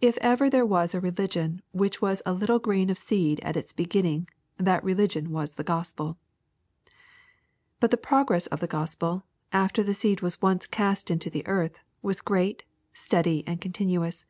[0.00, 3.74] If ever there was a religion which was a little grain of seed at its
[3.74, 6.16] beginning, that re ligion was the GospeL
[7.78, 11.80] But the progress of the Gospel, after the seed was once cast into the earth,
[12.00, 12.64] was great,
[12.94, 14.24] steady and continuous.